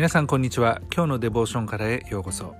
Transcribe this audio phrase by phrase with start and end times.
[0.00, 0.80] 皆さんこんにちは。
[0.90, 2.54] 今日のデボーションからへようこそ。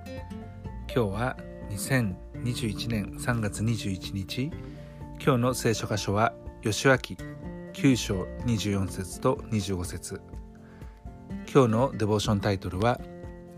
[0.95, 1.37] 今日は
[1.71, 4.51] 2021年3月21日。
[5.19, 7.17] 今日の聖書箇所は吉脇
[7.73, 10.21] 9章24節と25節。
[11.51, 13.01] 今日のデボーションタイトルは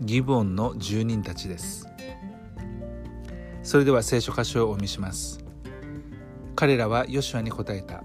[0.00, 1.86] ギブオンの住人たちです。
[3.62, 5.44] それでは聖書箇所をお見します。
[6.56, 8.02] 彼らはヨシュアに答えた。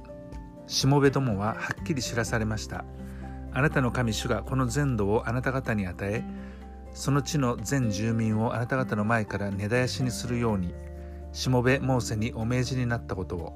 [0.68, 2.84] しもべどもははっきり知らされました。
[3.54, 6.24] あなたの神主がこの全土をあなた方に与え
[6.94, 10.74] その地の全住民をあなた方の前から根絶やしにするように
[11.32, 13.54] しもべモーセにお命じになったことを。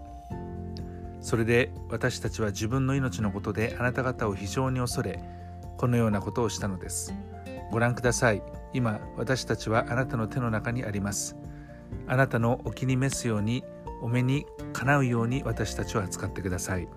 [1.21, 5.23] それで私たちは自分の命のことであなた方を非常に恐れ
[5.77, 7.13] このようなことをしたのです。
[7.71, 8.43] ご覧ください。
[8.73, 11.35] 今私たちはあなたの手の中にあります。
[12.07, 13.63] あなたのお気に召すように
[14.01, 16.87] お目にかなうように私たちを扱ってください。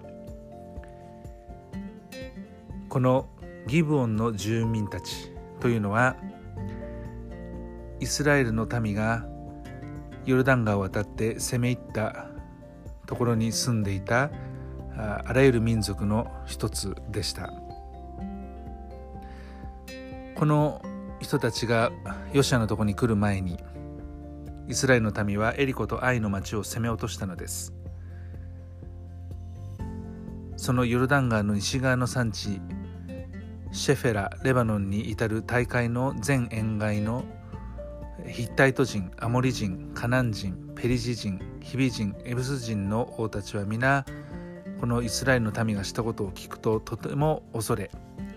[2.89, 3.29] この
[3.67, 6.16] ギブオンの住民たちというのは
[8.01, 9.27] イスラエルの民が
[10.24, 12.29] ヨルダン川を渡って攻め入った
[13.07, 14.30] ところに住んでいた
[14.97, 17.52] あらゆる民族の一つでした。
[20.35, 20.82] この
[21.21, 21.91] 人たちが
[22.32, 23.59] ヨシアのところに来る前に
[24.69, 27.73] イスラエルの民はエリコとアイの町を攻め落としたのです。
[30.57, 32.60] そのヨルダン川の西側の産地
[33.77, 37.27] シェフェラレバノンに至る大会の全沿岸の
[38.27, 44.07] ヒッタイト人アモリ人カナン人ペリジ人ヒビ人エブス人の王たちは皆
[44.80, 47.91] このイスラエルの民がしたことを聞くととても恐れ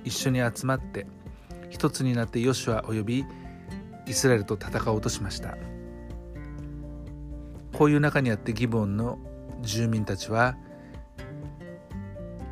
[0.04, 1.08] 一緒に集まって
[1.70, 3.26] 一つになってヨシュア及び
[4.08, 5.56] イスラエルと戦おうとしました。
[7.78, 9.18] こういう中にあってギボンの
[9.62, 10.58] 住民たちは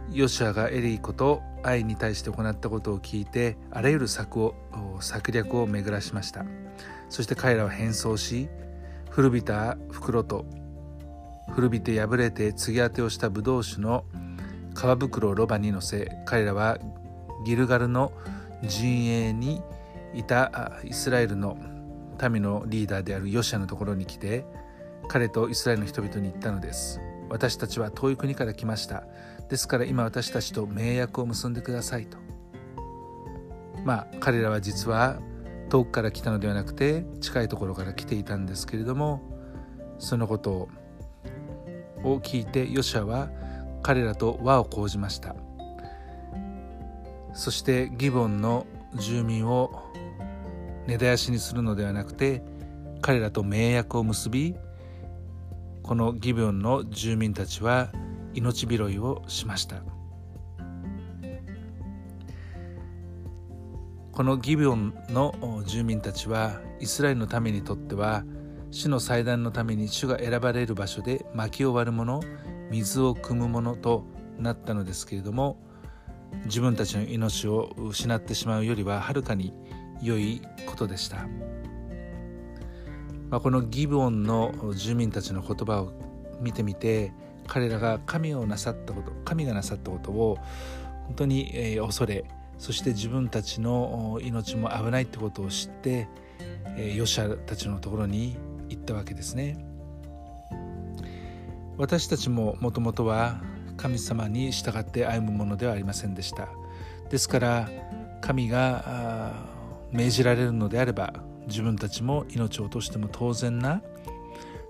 [0.10, 4.56] ヨシュアがエリーコと愛に対して行ったことを聞いてあらゆる策を
[5.02, 6.46] 策略を巡らしました。
[7.10, 8.50] そして彼らは変装し
[9.10, 10.46] 古びた袋と
[11.52, 14.04] 古びて破れて継ぎ当てをしたブドウ酒の
[14.76, 16.78] 皮袋をロバに乗せ彼らは
[17.46, 18.12] ギルガルの
[18.64, 19.62] 陣営に
[20.14, 21.58] いたイスラエルの
[22.30, 24.46] 民のリーダーであるヨシアのところに来て
[25.08, 27.00] 彼とイスラエルの人々に言ったのです。
[27.30, 29.04] 私たちは遠い国から来ました。
[29.50, 32.18] ですから今私たちと盟約を結んでくださいと。
[33.84, 35.20] まあ彼らは実は
[35.70, 39.22] 遠くから来たのではなくて近いところから来ていたんですけれども
[40.00, 40.70] そのこと
[42.04, 43.30] を聞いてヨシアは
[43.84, 45.36] 彼らと和を講じました。
[47.34, 49.84] そしてギボンの住民を
[50.88, 52.42] 根絶やしにするのではなくて
[53.02, 54.56] 彼らと盟約を結び
[55.88, 57.94] このギボンの住民たちは
[58.34, 59.78] 命拾いをしました。
[64.12, 68.26] このギビオンの住民たちはイスラエルのためにとっては
[68.70, 72.22] 主の祭壇のために主が選ばれる場所で薪を割るもの
[72.70, 74.04] 水を汲むものと
[74.40, 75.58] なったのですけれども
[76.46, 79.54] 自分たちの命を失ってしまうよりははるかに
[80.02, 81.28] 良いことでした、
[83.30, 85.92] まあ、このギブオンの住民たちの言葉を
[86.40, 87.12] 見てみて
[87.48, 90.38] 彼らが神をなさったこと神がなさったことを
[91.08, 92.26] 本当に、えー、恐れ
[92.58, 96.08] そして自分たちの命も危ないってことを知って、
[96.76, 98.36] えー、ヨシャたちのところに
[98.70, 99.64] 行ったわけですね。
[101.78, 103.40] 私たちももともとは
[103.78, 106.50] 神様に従って歩むものではありませんでした。
[107.12, 107.70] ですから
[108.22, 109.34] 神が
[109.92, 111.14] 命じられるのであれば
[111.48, 113.82] 自分たちも命を落としても当然な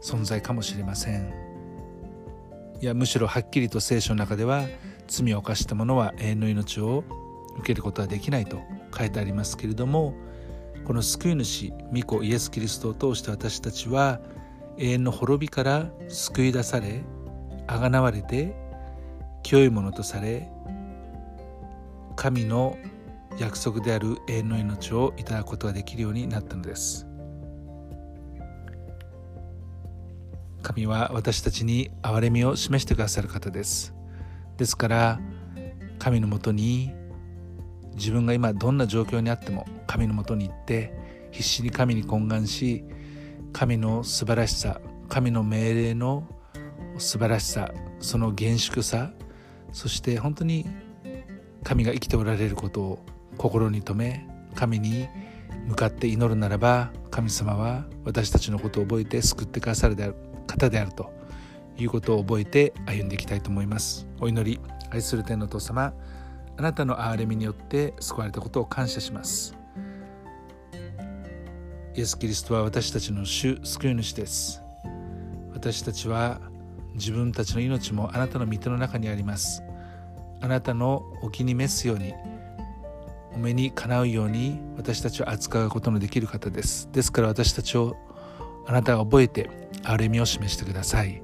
[0.01, 1.47] 存在かもしれません。
[2.79, 4.65] いやむしろはっきりと聖書の中では
[5.07, 7.03] 罪を犯した者は永遠の命を
[7.57, 8.61] 受けることはできないと
[8.95, 10.13] 書いてありますけれども
[10.85, 14.19] この救い主御子イエス・キリストを通して私たちは
[14.77, 17.03] 永遠の滅びから救い出され
[17.65, 18.55] あがなわれて
[19.41, 20.49] 清いものとされ
[22.15, 22.77] 神の
[23.37, 27.07] 約束である永遠の命をいただくことができるようになったのです。
[30.63, 33.93] 神は私たちに憐れみを示してくださる方です。
[34.57, 35.19] ですから
[35.99, 36.93] 神のもとに
[37.95, 40.93] 自分が今どんな状況にあっても神のもとに行って
[41.31, 42.83] 必死に神に懇願し
[43.53, 46.27] 神の素晴らしさ神の命令の
[46.97, 49.11] 素晴らしさその厳粛さ
[49.71, 50.65] そして本当に
[51.63, 53.05] 神が生きておられることを
[53.37, 55.07] 心に留め神に
[55.67, 60.15] 向かって祈るならば神様は私たちのことを覚えて救ってくださるである
[60.47, 61.11] 方であると
[61.77, 64.07] いうことを覚えて歩んでいきたいと思います。
[64.19, 65.93] お祈り愛する天の父様
[66.57, 69.55] あなたの憐れみによって救われたことを感謝します。
[71.95, 74.61] イエス・キリストは私たちの主救い主です。
[75.53, 76.39] 私たちは
[76.93, 79.61] 自分たちの命もあなたの御手の中にあります。
[80.41, 82.13] あなたのお気に召すように
[83.33, 86.89] お目にかなうように私たちを扱うことのできる方です。
[86.91, 87.95] ですから私たちを
[88.65, 89.49] あなたが覚えて
[89.83, 91.21] 歩みを示してください。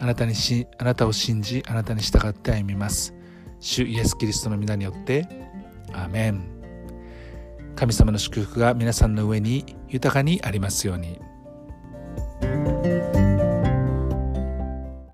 [0.00, 3.14] あなたにしあなたを信じあなたに従って歩みます。
[3.60, 5.26] 主イエス・キリストの皆によって
[5.92, 6.58] アーメン。
[7.74, 11.20] 神様の祝福が皆さんの上に豊かにありますように。